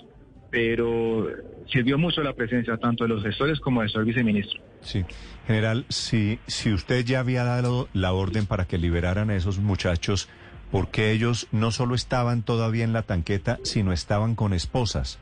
pero 0.50 1.28
sirvió 1.70 1.98
mucho 1.98 2.22
la 2.22 2.34
presencia 2.34 2.76
tanto 2.76 3.04
de 3.04 3.08
los 3.08 3.22
gestores 3.22 3.58
como 3.60 3.82
del 3.82 4.04
viceministro. 4.04 4.60
Sí, 4.80 5.04
general, 5.46 5.84
si, 5.88 6.38
si 6.46 6.72
usted 6.72 7.04
ya 7.04 7.20
había 7.20 7.44
dado 7.44 7.88
la 7.92 8.12
orden 8.12 8.46
para 8.46 8.66
que 8.66 8.78
liberaran 8.78 9.30
a 9.30 9.36
esos 9.36 9.58
muchachos, 9.58 10.28
porque 10.72 11.12
ellos 11.12 11.46
no 11.52 11.70
solo 11.70 11.94
estaban 11.94 12.42
todavía 12.42 12.82
en 12.82 12.94
la 12.94 13.02
tanqueta, 13.02 13.58
sino 13.62 13.92
estaban 13.92 14.34
con 14.34 14.54
esposas. 14.54 15.20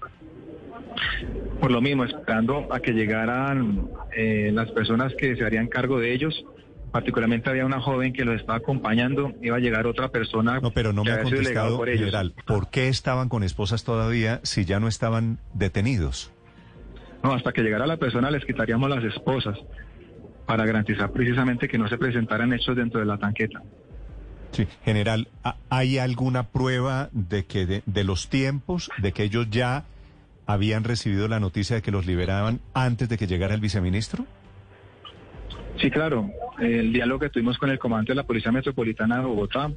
Por 1.60 1.72
lo 1.72 1.82
mismo, 1.82 2.04
esperando 2.04 2.72
a 2.72 2.80
que 2.80 2.92
llegaran 2.92 3.88
eh, 4.16 4.50
las 4.54 4.70
personas 4.70 5.12
que 5.18 5.36
se 5.36 5.44
harían 5.44 5.66
cargo 5.66 5.98
de 5.98 6.14
ellos. 6.14 6.46
Particularmente 6.92 7.50
había 7.50 7.66
una 7.66 7.80
joven 7.80 8.12
que 8.12 8.24
los 8.24 8.40
estaba 8.40 8.58
acompañando, 8.58 9.32
iba 9.42 9.56
a 9.56 9.60
llegar 9.60 9.86
otra 9.86 10.08
persona. 10.08 10.58
No, 10.60 10.70
pero 10.72 10.92
no 10.92 11.04
me 11.04 11.12
ha 11.12 11.22
contestado, 11.22 11.76
por 11.76 11.88
general, 11.88 12.34
¿por 12.46 12.68
qué 12.70 12.88
estaban 12.88 13.28
con 13.28 13.44
esposas 13.44 13.84
todavía 13.84 14.40
si 14.42 14.64
ya 14.64 14.80
no 14.80 14.88
estaban 14.88 15.38
detenidos? 15.54 16.32
No, 17.22 17.32
hasta 17.32 17.52
que 17.52 17.62
llegara 17.62 17.86
la 17.86 17.96
persona 17.96 18.30
les 18.30 18.44
quitaríamos 18.44 18.90
las 18.90 19.04
esposas 19.04 19.56
para 20.46 20.64
garantizar 20.64 21.12
precisamente 21.12 21.68
que 21.68 21.78
no 21.78 21.88
se 21.88 21.96
presentaran 21.96 22.52
hechos 22.52 22.74
dentro 22.74 22.98
de 22.98 23.06
la 23.06 23.18
tanqueta. 23.18 23.62
Sí, 24.52 24.66
general, 24.84 25.28
¿hay 25.68 25.98
alguna 25.98 26.48
prueba 26.48 27.08
de 27.12 27.44
que 27.44 27.66
de, 27.66 28.04
los 28.04 28.28
tiempos, 28.28 28.90
de 28.98 29.12
que 29.12 29.22
ellos 29.22 29.48
ya 29.50 29.84
habían 30.46 30.84
recibido 30.84 31.28
la 31.28 31.38
noticia 31.38 31.76
de 31.76 31.82
que 31.82 31.92
los 31.92 32.06
liberaban 32.06 32.60
antes 32.74 33.08
de 33.08 33.16
que 33.16 33.26
llegara 33.26 33.54
el 33.54 33.60
viceministro? 33.60 34.26
Sí, 35.80 35.90
claro. 35.90 36.30
El 36.58 36.92
diálogo 36.92 37.20
que 37.20 37.30
tuvimos 37.30 37.58
con 37.58 37.70
el 37.70 37.78
comandante 37.78 38.12
de 38.12 38.16
la 38.16 38.24
Policía 38.24 38.50
Metropolitana 38.50 39.18
de 39.18 39.24
Bogotá 39.24 39.70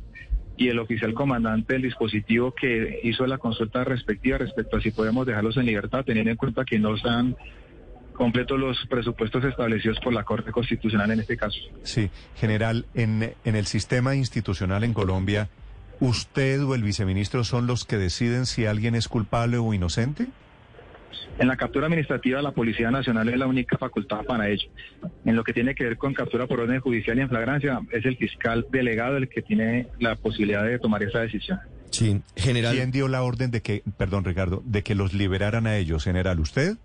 y 0.58 0.68
el 0.68 0.80
oficial 0.80 1.13
comandante 1.13 1.74
del 1.74 1.84
dispositivo 1.84 2.51
que 2.51 3.00
hizo 3.03 3.25
la 3.27 3.38
consulta 3.38 3.84
respectiva 3.84 4.39
respecto 4.39 4.77
a 4.77 4.82
si 4.82 4.92
podemos 4.92 5.25
dejarlos 5.25 5.58
en 5.58 5.65
libertad, 5.65 6.03
teniendo 6.03 6.32
en 6.32 6.38
cuenta 6.38 6.65
que 6.65 6.80
no 6.80 6.96
están 6.96 7.36
completo 8.13 8.58
los 8.58 8.77
presupuestos 8.88 9.43
establecidos 9.43 10.00
por 10.00 10.13
la 10.13 10.24
Corte 10.24 10.51
Constitucional 10.51 11.12
en 11.12 11.20
este 11.20 11.38
caso. 11.38 11.60
Sí, 11.84 12.10
general, 12.36 12.86
en, 12.93 13.34
en 13.43 13.55
el 13.55 13.65
sistema 13.65 14.15
institucional 14.15 14.84
en 14.84 14.93
Colombia, 14.93 15.50
¿usted 16.00 16.63
o 16.63 16.75
el 16.75 16.84
viceministro 16.84 17.43
son 17.43 17.67
los 17.67 17.86
que 17.86 17.98
deciden 17.98 18.46
si 18.46 18.65
alguien 18.65 18.96
es 18.96 19.08
culpable 19.08 19.58
o 19.58 19.74
inocente? 19.74 20.27
En 21.39 21.48
la 21.48 21.58
captura 21.58 21.88
administrativa, 21.88 22.41
la 22.41 22.51
Policía 22.51 22.91
Nacional 22.91 23.27
es 23.29 23.38
la 23.38 23.48
única 23.48 23.77
facultad 23.77 24.24
para 24.24 24.50
ello. 24.50 24.70
En 25.25 25.36
lo 25.36 25.43
que 25.43 25.51
tiene 25.53 25.74
que 25.74 25.84
ver 25.84 25.98
con 25.98 26.13
captura 26.13 26.46
por 26.46 26.60
orden 26.60 26.79
judicial 26.79 27.17
y 27.17 27.22
en 27.22 27.29
flagrancia, 27.29 27.82
es 27.91 28.05
el 28.05 28.17
fiscal 28.17 28.67
delegado 28.72 29.17
el 29.17 29.27
que 29.27 29.41
tiene 29.41 29.88
la 30.00 30.15
posibilidad 30.15 30.63
de 30.63 30.77
tomar 30.77 31.01
esa 31.01 31.22
decisión. 31.22 31.60
Sí, 31.89 32.22
general. 32.36 32.75
¿Quién 32.75 32.91
dio 32.91 33.08
la 33.08 33.24
orden 33.24 33.50
de 33.51 33.62
que, 33.62 33.84
perdón 33.98 34.25
Ricardo, 34.25 34.62
de 34.65 34.84
que 34.84 34.96
los 34.96 35.13
liberaran 35.13 35.65
a 35.65 35.77
ellos, 35.77 36.03
general? 36.03 36.39
¿Usted? 36.39 36.77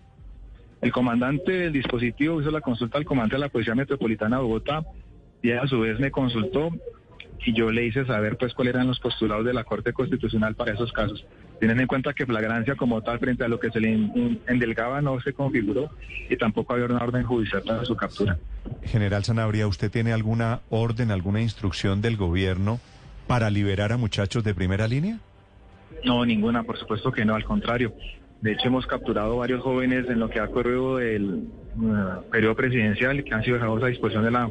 El 0.81 0.91
comandante 0.91 1.51
del 1.51 1.73
dispositivo 1.73 2.41
hizo 2.41 2.51
la 2.51 2.61
consulta 2.61 2.97
al 2.97 3.05
comandante 3.05 3.35
de 3.35 3.41
la 3.41 3.49
Policía 3.49 3.75
Metropolitana 3.75 4.37
de 4.37 4.43
Bogotá 4.43 4.83
y 5.41 5.51
a 5.51 5.67
su 5.67 5.79
vez 5.81 5.99
me 5.99 6.11
consultó 6.11 6.69
y 7.45 7.53
yo 7.53 7.71
le 7.71 7.85
hice 7.85 8.05
saber 8.05 8.37
pues 8.37 8.53
cuáles 8.53 8.75
eran 8.75 8.87
los 8.87 8.99
postulados 8.99 9.45
de 9.45 9.53
la 9.53 9.63
Corte 9.63 9.93
Constitucional 9.93 10.55
para 10.55 10.73
esos 10.73 10.91
casos. 10.91 11.25
Tienen 11.59 11.79
en 11.79 11.87
cuenta 11.87 12.13
que 12.13 12.25
flagrancia 12.25 12.75
como 12.75 13.01
tal 13.01 13.19
frente 13.19 13.43
a 13.43 13.47
lo 13.47 13.59
que 13.59 13.69
se 13.71 13.79
le 13.79 13.93
endelgaba 14.47 15.01
no 15.01 15.19
se 15.21 15.33
configuró 15.33 15.89
y 16.29 16.37
tampoco 16.37 16.73
había 16.73 16.85
una 16.85 17.03
orden 17.03 17.23
judicial 17.23 17.63
para 17.63 17.83
su 17.85 17.95
captura. 17.95 18.37
General 18.83 19.23
Sanabria, 19.23 19.67
¿usted 19.67 19.91
tiene 19.91 20.13
alguna 20.13 20.61
orden, 20.69 21.11
alguna 21.11 21.41
instrucción 21.41 22.01
del 22.01 22.17
gobierno 22.17 22.79
para 23.27 23.49
liberar 23.49 23.91
a 23.91 23.97
muchachos 23.97 24.43
de 24.43 24.53
primera 24.53 24.87
línea? 24.87 25.19
No, 26.03 26.25
ninguna, 26.25 26.63
por 26.63 26.77
supuesto 26.77 27.11
que 27.11 27.25
no, 27.25 27.35
al 27.35 27.43
contrario. 27.43 27.93
De 28.41 28.53
hecho, 28.53 28.67
hemos 28.67 28.87
capturado 28.87 29.37
varios 29.37 29.61
jóvenes 29.61 30.09
en 30.09 30.19
lo 30.19 30.29
que 30.29 30.39
ha 30.39 30.45
ocurrido 30.45 30.97
del 30.97 31.49
uh, 31.77 32.29
periodo 32.31 32.55
presidencial 32.55 33.23
que 33.23 33.33
han 33.33 33.43
sido 33.43 33.55
dejados 33.55 33.83
a 33.83 33.87
disposición 33.87 34.23
de 34.23 34.31
la 34.31 34.49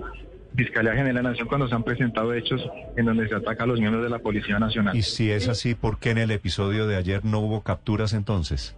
Fiscalía 0.55 0.93
General 0.93 1.15
de 1.15 1.23
la 1.23 1.31
Nación 1.31 1.49
cuando 1.49 1.69
se 1.69 1.75
han 1.75 1.85
presentado 1.85 2.35
hechos 2.35 2.61
en 2.97 3.07
donde 3.07 3.29
se 3.29 3.35
ataca 3.35 3.65
a 3.65 3.67
los 3.67 3.79
miembros 3.79 4.03
de 4.03 4.11
la 4.11 4.19
Policía 4.19 4.59
Nacional. 4.59 4.97
Y 4.97 5.03
si 5.03 5.31
es 5.31 5.49
así, 5.49 5.75
¿por 5.75 5.99
qué 5.99 6.11
en 6.11 6.19
el 6.19 6.31
episodio 6.31 6.87
de 6.87 6.97
ayer 6.97 7.25
no 7.25 7.39
hubo 7.41 7.63
capturas 7.63 8.13
entonces? 8.13 8.77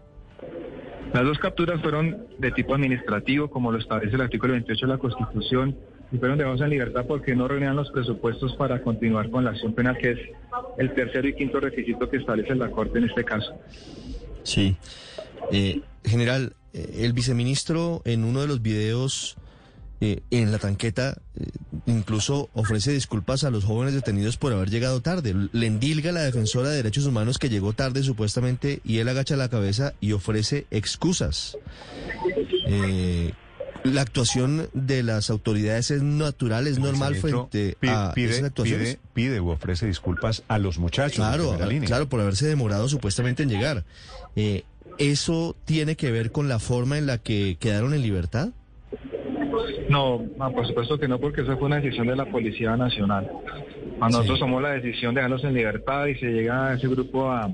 Las 1.13 1.25
dos 1.25 1.39
capturas 1.39 1.81
fueron 1.81 2.27
de 2.39 2.53
tipo 2.53 2.75
administrativo, 2.75 3.51
como 3.51 3.73
lo 3.73 3.79
establece 3.79 4.15
el 4.15 4.23
artículo 4.23 4.53
28 4.53 4.87
de 4.87 4.93
la 4.93 4.99
Constitución, 4.99 5.77
y 6.13 6.19
fueron 6.19 6.39
dejados 6.39 6.61
en 6.61 6.71
libertad 6.71 7.05
porque 7.07 7.35
no 7.35 7.49
reunían 7.49 7.75
los 7.77 7.91
presupuestos 7.91 8.55
para 8.57 8.81
continuar 8.83 9.31
con 9.31 9.45
la 9.45 9.51
acción 9.51 9.73
penal, 9.75 9.97
que 9.99 10.13
es 10.13 10.19
el 10.79 10.93
tercero 10.95 11.27
y 11.27 11.35
quinto 11.35 11.59
requisito 11.61 12.09
que 12.09 12.19
establece 12.19 12.55
la 12.55 12.71
Corte 12.71 12.99
en 12.99 13.05
este 13.05 13.25
caso. 13.25 13.55
Sí. 14.43 14.77
Eh, 15.53 15.81
general, 16.05 16.55
eh, 16.73 17.01
el 17.01 17.13
viceministro 17.13 18.03
en 18.05 18.25
uno 18.25 18.41
de 18.41 18.47
los 18.47 18.63
videos 18.63 19.37
eh, 20.01 20.23
en 20.31 20.51
la 20.51 20.59
tanqueta 20.59 21.21
incluso 21.85 22.49
ofrece 22.55 22.93
disculpas 22.93 23.45
a 23.45 23.51
los 23.51 23.65
jóvenes 23.65 23.95
detenidos 23.95 24.37
por 24.37 24.53
haber 24.53 24.71
llegado 24.71 25.01
tarde. 25.01 25.35
Le 25.53 25.67
endilga 25.67 26.11
a 26.11 26.13
la 26.15 26.23
defensora 26.23 26.71
de 26.71 26.77
derechos 26.77 27.07
humanos 27.07 27.39
que 27.39 27.49
llegó 27.49 27.73
tarde 27.73 28.03
supuestamente 28.03 28.81
y 28.85 28.99
él 28.99 29.09
agacha 29.09 29.37
la 29.37 29.49
cabeza 29.49 29.95
y 30.01 30.13
ofrece 30.13 30.67
excusas. 30.71 31.57
La 33.85 34.03
actuación 34.03 34.69
de 34.73 35.03
las 35.03 35.31
autoridades 35.31 35.91
es 35.91 36.03
natural, 36.03 36.67
es 36.67 36.79
normal 36.79 37.15
frente 37.17 37.77
a 37.89 38.13
pide, 38.15 38.31
esas 38.31 38.45
actuaciones. 38.45 38.99
Pide, 39.15 39.29
pide, 39.31 39.41
o 39.41 39.49
ofrece 39.49 39.87
disculpas 39.87 40.43
a 40.49 40.59
los 40.59 40.79
muchachos. 40.79 41.17
Claro, 41.17 41.57
de 41.57 41.67
línea. 41.67 41.87
claro, 41.87 42.09
por 42.09 42.21
haberse 42.21 42.47
demorado 42.47 42.89
supuestamente 42.89 43.43
en 43.43 43.49
llegar. 43.49 43.85
Eh, 44.37 44.65
¿Eso 44.99 45.57
tiene 45.65 45.97
que 45.97 46.11
ver 46.11 46.31
con 46.31 46.49
la 46.49 46.59
forma 46.59 46.99
en 46.99 47.07
la 47.07 47.19
que 47.19 47.57
quedaron 47.59 47.95
en 47.95 48.03
libertad? 48.03 48.51
No, 49.89 50.23
no, 50.37 50.53
por 50.53 50.67
supuesto 50.67 50.99
que 50.99 51.09
no, 51.09 51.19
porque 51.19 51.41
esa 51.41 51.57
fue 51.57 51.67
una 51.67 51.81
decisión 51.81 52.07
de 52.07 52.17
la 52.17 52.27
Policía 52.27 52.77
Nacional. 52.77 53.29
Cuando 53.99 54.19
nosotros 54.19 54.39
tomamos 54.39 54.63
la 54.63 54.71
decisión 54.71 55.15
de 55.15 55.21
dejarlos 55.21 55.45
en 55.45 55.55
libertad 55.55 56.07
y 56.07 56.15
se 56.17 56.27
llega 56.27 56.69
a 56.69 56.75
ese 56.75 56.87
grupo 56.87 57.31
a, 57.31 57.51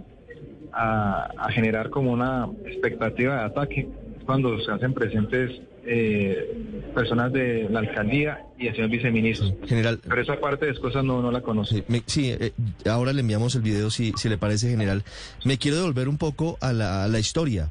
a, 0.72 1.30
a 1.38 1.52
generar 1.52 1.88
como 1.88 2.12
una 2.12 2.48
expectativa 2.66 3.36
de 3.36 3.42
ataque, 3.42 3.88
cuando 4.26 4.58
se 4.60 4.70
hacen 4.72 4.92
presentes 4.92 5.52
eh, 5.86 6.90
personas 6.94 7.32
de 7.32 7.68
la 7.70 7.78
alcaldía 7.78 8.40
y 8.58 8.66
el 8.66 8.74
señor 8.74 8.90
viceministro. 8.90 9.56
General. 9.66 10.00
Pero 10.06 10.20
esa 10.20 10.40
parte 10.40 10.66
de 10.66 10.72
las 10.72 10.80
cosas 10.80 11.04
no, 11.04 11.22
no 11.22 11.30
la 11.30 11.40
conoce. 11.42 11.76
Sí, 11.76 11.84
me- 11.88 12.02
sí, 12.06 12.30
eh, 12.32 12.52
ahora 12.90 13.12
le 13.12 13.20
enviamos 13.20 13.54
el 13.54 13.62
video 13.62 13.88
si, 13.90 14.12
si 14.16 14.28
le 14.28 14.36
parece, 14.36 14.68
general. 14.68 15.04
Me 15.44 15.58
quiero 15.58 15.76
devolver 15.78 16.08
un 16.08 16.18
poco 16.18 16.58
a 16.60 16.72
la, 16.72 17.04
a 17.04 17.08
la 17.08 17.18
historia. 17.20 17.68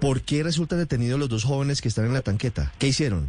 ¿Por 0.00 0.20
qué 0.22 0.42
resultan 0.44 0.78
detenidos 0.78 1.18
los 1.18 1.28
dos 1.28 1.42
jóvenes 1.44 1.82
que 1.82 1.88
están 1.88 2.06
en 2.06 2.12
la 2.14 2.22
tanqueta? 2.22 2.72
¿Qué 2.78 2.86
hicieron? 2.88 3.28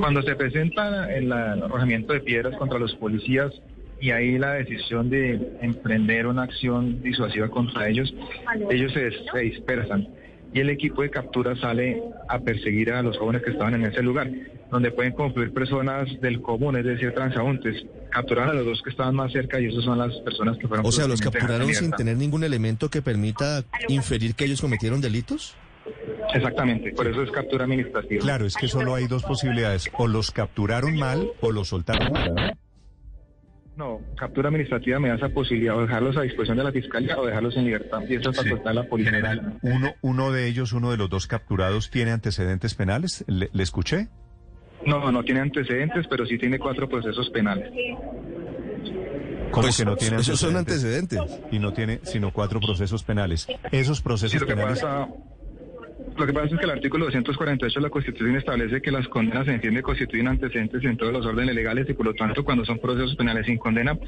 Cuando 0.00 0.22
se 0.22 0.34
presenta 0.36 1.12
el 1.12 1.32
arrojamiento 1.32 2.12
de 2.12 2.20
piedras 2.20 2.56
contra 2.56 2.78
los 2.78 2.94
policías 2.96 3.52
y 4.00 4.10
ahí 4.10 4.38
la 4.38 4.54
decisión 4.54 5.10
de 5.10 5.40
emprender 5.60 6.26
una 6.26 6.42
acción 6.42 7.02
disuasiva 7.02 7.48
contra 7.48 7.88
ellos, 7.88 8.12
ellos 8.70 8.92
se, 8.92 9.10
se 9.32 9.38
dispersan 9.40 10.08
y 10.54 10.60
el 10.60 10.70
equipo 10.70 11.02
de 11.02 11.10
captura 11.10 11.56
sale 11.56 12.02
a 12.28 12.38
perseguir 12.38 12.92
a 12.92 13.02
los 13.02 13.16
jóvenes 13.18 13.42
que 13.42 13.50
estaban 13.50 13.74
en 13.74 13.84
ese 13.84 14.02
lugar, 14.02 14.30
donde 14.70 14.90
pueden 14.90 15.12
confluir 15.12 15.52
personas 15.52 16.08
del 16.20 16.42
común, 16.42 16.76
es 16.76 16.84
decir, 16.84 17.12
transaúntes. 17.14 17.84
Capturaron 18.10 18.50
a 18.50 18.54
los 18.54 18.66
dos 18.66 18.82
que 18.82 18.90
estaban 18.90 19.14
más 19.14 19.32
cerca 19.32 19.58
y 19.60 19.66
esas 19.66 19.84
son 19.84 19.98
las 19.98 20.14
personas 20.20 20.58
que 20.58 20.68
fueron... 20.68 20.84
O 20.84 20.92
sea, 20.92 21.06
¿los 21.06 21.20
capturaron 21.20 21.72
sin 21.72 21.90
tener 21.92 22.16
ningún 22.16 22.44
elemento 22.44 22.90
que 22.90 23.00
permita 23.00 23.64
inferir 23.88 24.34
que 24.34 24.44
ellos 24.44 24.60
cometieron 24.60 25.00
delitos? 25.00 25.56
Exactamente, 26.34 26.92
por 26.92 27.06
eso 27.06 27.22
es 27.22 27.30
captura 27.30 27.64
administrativa. 27.64 28.22
Claro, 28.22 28.46
es 28.46 28.54
que 28.54 28.68
solo 28.68 28.94
hay 28.94 29.06
dos 29.06 29.22
posibilidades. 29.24 29.90
O 29.94 30.06
los 30.06 30.30
capturaron 30.30 30.96
mal 30.96 31.28
o 31.40 31.50
los 31.50 31.68
soltaron 31.68 32.12
mal. 32.12 32.56
¿No? 33.76 33.84
No, 33.84 34.00
captura 34.16 34.48
administrativa 34.48 34.98
me 35.00 35.08
da 35.08 35.14
esa 35.14 35.28
posibilidad 35.30 35.76
o 35.76 35.82
dejarlos 35.82 36.16
a 36.16 36.22
disposición 36.22 36.58
de 36.58 36.64
la 36.64 36.72
fiscalía 36.72 37.18
o 37.18 37.24
dejarlos 37.26 37.56
en 37.56 37.64
libertad. 37.64 38.00
Y 38.08 38.14
eso 38.16 38.30
es 38.30 38.36
facultad 38.36 38.70
de 38.70 38.74
la 38.74 38.84
policía. 38.84 39.12
General, 39.12 39.58
uno, 39.62 39.94
uno 40.02 40.30
de 40.32 40.46
ellos, 40.46 40.72
uno 40.72 40.90
de 40.90 40.96
los 40.98 41.08
dos 41.08 41.26
capturados, 41.26 41.90
¿tiene 41.90 42.10
antecedentes 42.12 42.74
penales? 42.74 43.24
¿Le, 43.26 43.48
le 43.52 43.62
escuché? 43.62 44.08
No, 44.84 45.10
no 45.12 45.22
tiene 45.22 45.40
antecedentes, 45.40 46.06
pero 46.08 46.26
sí 46.26 46.38
tiene 46.38 46.58
cuatro 46.58 46.88
procesos 46.88 47.30
penales. 47.30 47.70
¿Cómo 49.50 49.62
Pues, 49.66 49.76
que 49.76 49.84
no 49.84 49.96
tiene 49.96 50.16
esos 50.16 50.40
son 50.40 50.56
antecedentes? 50.56 51.20
Y 51.50 51.58
no 51.58 51.72
tiene 51.72 52.00
sino 52.04 52.32
cuatro 52.32 52.58
procesos 52.58 53.02
penales. 53.02 53.46
Esos 53.70 53.98
Sí, 53.98 54.02
procesos 54.02 54.42
que 54.42 54.46
penales... 54.54 54.80
pasa, 54.80 55.08
lo 56.16 56.26
que 56.26 56.32
pasa 56.32 56.46
es 56.54 56.58
que 56.58 56.64
el 56.64 56.70
artículo 56.70 57.06
248 57.06 57.80
de 57.80 57.82
la 57.82 57.90
Constitución 57.90 58.36
establece 58.36 58.80
que 58.82 58.90
las 58.90 59.08
condenas 59.08 59.46
se 59.46 59.54
entiende 59.54 59.82
constituyen 59.82 60.28
antecedentes 60.28 60.84
en 60.84 60.96
todos 60.96 61.12
los 61.12 61.24
órdenes 61.26 61.54
legales 61.54 61.88
y 61.88 61.94
por 61.94 62.06
lo 62.06 62.14
tanto 62.14 62.44
cuando 62.44 62.64
son 62.64 62.78
procesos 62.78 63.16
penales 63.16 63.46
sin 63.46 63.58
condena 63.58 63.98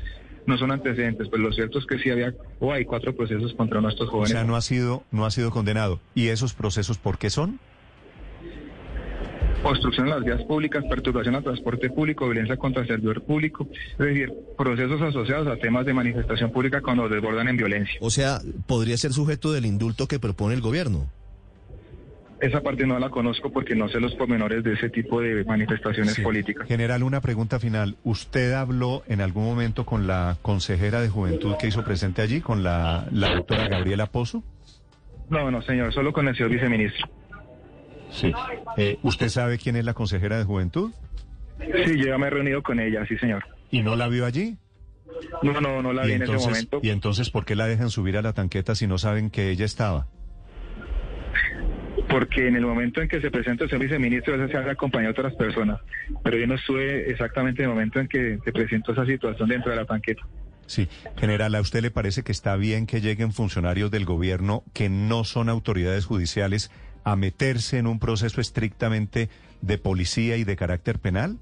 no 0.47 0.59
son 0.59 0.71
antecedentes. 0.71 1.29
Pero 1.31 1.43
lo 1.43 1.53
cierto 1.53 1.79
es 1.79 1.87
que 1.87 1.99
sí 1.99 2.11
había 2.11 2.35
o 2.61 2.73
hay 2.73 2.85
cuatro 2.85 3.15
procesos 3.15 3.55
contra 3.55 3.81
nuestros 3.81 4.09
O 4.09 4.13
jóvenes. 4.13 4.31
sea, 4.33 4.45
no 4.45 4.57
ha 4.57 4.61
sido, 4.61 5.03
no 5.11 5.25
ha 5.25 5.31
sido 5.31 5.51
condenado. 5.51 6.01
¿Y 6.15 6.29
esos 6.29 6.55
procesos 6.55 6.99
por 6.99 7.19
qué 7.19 7.31
son? 7.31 7.59
obstrucción 9.63 10.09
a 10.09 10.17
las 10.17 10.25
vías 10.25 10.43
públicas, 10.43 10.85
perturbación 10.89 11.35
al 11.37 11.43
transporte 11.43 11.89
público, 11.89 12.27
violencia 12.27 12.57
contra 12.59 12.83
el 12.83 12.89
servidor 12.89 13.23
público, 13.23 13.67
es 13.93 13.99
decir, 13.99 14.31
procesos 14.59 15.01
asociados 15.01 15.49
a 15.49 15.57
temas 15.57 15.87
de 15.87 15.95
manifestación 15.95 16.53
pública 16.53 16.83
cuando 16.83 17.09
desbordan 17.09 17.49
en 17.49 17.57
violencia. 17.57 17.95
O 18.01 18.11
sea, 18.11 18.41
podría 18.67 18.97
ser 18.99 19.13
sujeto 19.15 19.53
del 19.53 19.65
indulto 19.67 20.07
que 20.07 20.19
propone 20.19 20.55
el 20.55 20.61
gobierno. 20.61 21.11
Esa 22.45 22.61
parte 22.61 22.87
no 22.87 22.99
la 22.99 23.09
conozco 23.09 23.51
porque 23.51 23.75
no 23.75 23.89
sé 23.89 24.01
los 24.01 24.15
pormenores 24.17 24.63
de 24.63 24.75
ese 24.75 24.91
tipo 24.91 25.21
de 25.23 25.45
manifestaciones 25.45 26.13
Sí. 26.15 26.21
políticas. 26.23 26.69
General, 26.69 27.03
una 27.03 27.21
pregunta 27.23 27.59
final. 27.59 27.97
¿Usted 28.05 28.53
habló 28.53 29.03
en 29.09 29.21
algún 29.23 29.45
momento 29.45 29.87
con 29.87 30.07
la 30.07 30.37
consejera 30.43 31.01
de 31.01 31.09
juventud 31.09 31.55
que 31.59 31.69
hizo 31.69 31.83
presente 31.85 32.21
allí, 32.21 32.43
con 32.43 32.63
la, 32.63 33.07
la 33.13 33.35
doctora 33.35 33.69
Gabriela 33.69 34.07
Pozo? 34.07 34.43
No, 35.31 35.51
no, 35.51 35.63
señor, 35.63 35.95
solo 35.95 36.13
con 36.13 36.29
el 36.29 36.37
señor 36.37 36.51
viceministro. 36.51 37.09
Sí. 38.11 38.31
Eh, 38.77 38.99
¿Usted 39.03 39.29
sabe 39.31 39.57
quién 39.57 39.77
es 39.77 39.85
la 39.87 39.95
consejera 39.95 40.37
de 40.37 40.45
juventud? 40.45 40.91
Sí, 41.87 41.97
yo 41.97 42.07
ya 42.09 42.19
me 42.19 42.27
he 42.27 42.31
reunido 42.31 42.63
con 42.63 42.79
ella, 42.79 43.07
sí, 43.09 43.17
señor. 43.17 43.43
¿Y 43.71 43.83
no 43.83 43.97
la 43.97 44.09
vio 44.09 44.27
allí? 44.27 44.59
No, 45.43 45.61
no, 45.63 45.81
no 45.81 45.93
la 45.95 46.05
¿Y 46.05 46.09
vi 46.09 46.13
en 46.15 46.23
ese 46.25 46.33
momento. 46.37 46.81
¿Y 46.83 46.91
entonces 46.91 47.31
por 47.31 47.47
qué 47.47 47.57
la 47.57 47.67
dejan 47.67 47.89
subir 47.89 48.19
a 48.19 48.23
la 48.23 48.35
tanqueta 48.35 48.75
si 48.75 48.87
no 48.87 48.99
saben 48.99 49.31
que 49.31 49.51
ella 49.51 49.65
estaba? 49.65 50.09
Porque 52.15 52.47
en 52.47 52.55
el 52.55 52.65
momento 52.65 53.03
en 53.03 53.09
que 53.09 53.21
se 53.21 53.29
presenta 53.29 53.65
el 53.65 53.71
señor 53.71 53.87
viceministro, 53.87 54.37
eso 54.37 54.47
se 54.47 54.57
hace 54.57 54.71
acompañado 54.71 55.13
de 55.13 55.21
otras 55.21 55.35
personas. 55.35 55.81
Pero 56.23 56.37
yo 56.37 56.47
no 56.47 56.55
estuve 56.55 57.11
exactamente 57.11 57.65
en 57.65 57.69
el 57.69 57.75
momento 57.75 57.99
en 57.99 58.07
que 58.07 58.39
se 58.45 58.53
presentó 58.53 58.93
esa 58.93 59.05
situación 59.05 59.49
dentro 59.49 59.73
de 59.73 59.79
la 59.79 59.85
tanqueta. 59.85 60.23
Sí. 60.67 60.89
General, 61.19 61.53
¿a 61.57 61.61
usted 61.61 61.83
le 61.83 61.91
parece 61.91 62.23
que 62.23 62.31
está 62.31 62.55
bien 62.55 62.87
que 62.87 63.01
lleguen 63.01 63.33
funcionarios 63.33 63.91
del 63.91 64.05
gobierno 64.05 64.63
que 64.73 64.89
no 64.89 65.25
son 65.25 65.49
autoridades 65.49 66.07
judiciales 66.07 66.71
a 67.03 67.17
meterse 67.17 67.79
en 67.79 67.89
un 67.89 67.99
proceso 67.99 68.41
estrictamente 68.41 69.29
de 69.61 69.79
policía 69.79 70.37
y 70.37 70.45
de 70.45 70.55
carácter 70.55 71.01
penal? 71.01 71.39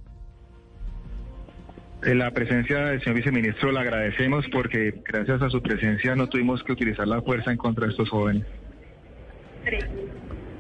En 2.02 2.19
la 2.19 2.31
presencia 2.31 2.79
del 2.87 3.00
señor 3.02 3.17
viceministro 3.17 3.73
la 3.73 3.83
agradecemos 3.83 4.47
porque 4.50 5.02
gracias 5.05 5.43
a 5.43 5.50
su 5.50 5.61
presencia 5.61 6.17
no 6.17 6.31
tuvimos 6.31 6.64
que 6.64 6.73
utilizar 6.73 7.07
la 7.07 7.21
fuerza 7.21 7.50
en 7.50 7.59
contra 7.59 7.85
de 7.85 7.91
estos 7.91 8.09
jóvenes. 8.09 8.47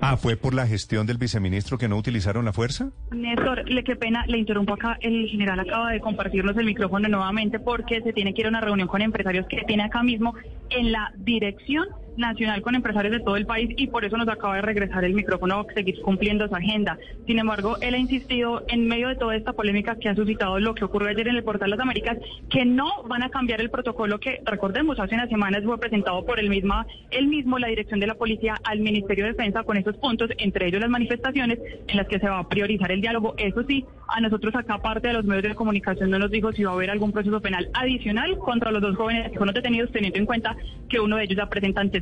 Ah, 0.04 0.16
¿fue 0.16 0.36
por 0.36 0.52
la 0.52 0.66
gestión 0.66 1.06
del 1.06 1.16
viceministro 1.16 1.78
que 1.78 1.86
no 1.86 1.96
utilizaron 1.96 2.44
la 2.44 2.52
fuerza? 2.52 2.90
Néstor, 3.12 3.70
le 3.70 3.84
qué 3.84 3.94
pena, 3.94 4.26
le 4.26 4.36
interrumpo 4.36 4.74
acá. 4.74 4.98
El 5.00 5.28
general 5.28 5.60
acaba 5.60 5.92
de 5.92 6.00
compartirnos 6.00 6.56
el 6.56 6.66
micrófono 6.66 7.06
nuevamente 7.08 7.60
porque 7.60 8.02
se 8.02 8.12
tiene 8.12 8.34
que 8.34 8.40
ir 8.40 8.46
a 8.46 8.48
una 8.48 8.60
reunión 8.60 8.88
con 8.88 9.00
empresarios 9.00 9.46
que 9.46 9.62
tiene 9.64 9.84
acá 9.84 10.02
mismo 10.02 10.34
en 10.70 10.90
la 10.90 11.12
dirección 11.18 11.86
nacional 12.16 12.62
con 12.62 12.74
empresarios 12.74 13.12
de 13.12 13.20
todo 13.20 13.36
el 13.36 13.46
país 13.46 13.70
y 13.76 13.86
por 13.86 14.04
eso 14.04 14.16
nos 14.16 14.28
acaba 14.28 14.56
de 14.56 14.62
regresar 14.62 15.04
el 15.04 15.14
micrófono 15.14 15.66
seguir 15.74 16.00
cumpliendo 16.02 16.46
su 16.48 16.54
agenda. 16.54 16.98
Sin 17.26 17.38
embargo, 17.38 17.76
él 17.80 17.94
ha 17.94 17.98
insistido 17.98 18.64
en 18.68 18.86
medio 18.86 19.08
de 19.08 19.16
toda 19.16 19.36
esta 19.36 19.52
polémica 19.52 19.96
que 19.96 20.08
ha 20.08 20.14
suscitado 20.14 20.58
lo 20.60 20.74
que 20.74 20.84
ocurrió 20.84 21.08
ayer 21.08 21.28
en 21.28 21.36
el 21.36 21.44
portal 21.44 21.70
Las 21.70 21.80
Américas, 21.80 22.18
que 22.50 22.64
no 22.64 23.02
van 23.04 23.22
a 23.22 23.30
cambiar 23.30 23.60
el 23.60 23.70
protocolo 23.70 24.18
que, 24.18 24.40
recordemos, 24.44 24.98
hace 24.98 25.14
unas 25.14 25.28
semanas 25.28 25.62
fue 25.64 25.78
presentado 25.78 26.24
por 26.24 26.38
el 26.38 26.50
misma, 26.50 26.86
él 27.10 27.28
mismo, 27.28 27.58
la 27.58 27.68
dirección 27.68 28.00
de 28.00 28.06
la 28.06 28.14
policía 28.14 28.56
al 28.64 28.80
Ministerio 28.80 29.24
de 29.24 29.32
Defensa 29.32 29.62
con 29.62 29.76
esos 29.76 29.96
puntos, 29.96 30.30
entre 30.38 30.66
ellos 30.66 30.80
las 30.80 30.90
manifestaciones 30.90 31.58
en 31.88 31.96
las 31.96 32.08
que 32.08 32.18
se 32.18 32.28
va 32.28 32.40
a 32.40 32.48
priorizar 32.48 32.92
el 32.92 33.00
diálogo. 33.00 33.34
Eso 33.38 33.62
sí, 33.64 33.84
a 34.08 34.20
nosotros 34.20 34.54
acá 34.54 34.78
parte 34.78 35.08
de 35.08 35.14
los 35.14 35.24
medios 35.24 35.44
de 35.44 35.54
comunicación 35.54 36.10
no 36.10 36.18
nos 36.18 36.30
dijo 36.30 36.52
si 36.52 36.64
va 36.64 36.72
a 36.72 36.74
haber 36.74 36.90
algún 36.90 37.12
proceso 37.12 37.40
penal 37.40 37.68
adicional 37.74 38.38
contra 38.38 38.70
los 38.70 38.82
dos 38.82 38.96
jóvenes 38.96 39.30
que 39.30 39.38
fueron 39.38 39.54
detenidos, 39.54 39.90
teniendo 39.92 40.18
en 40.18 40.26
cuenta 40.26 40.56
que 40.88 41.00
uno 41.00 41.16
de 41.16 41.24
ellos 41.24 41.36
ya 41.36 41.48
presenta 41.48 41.80
antecedentes. 41.80 42.01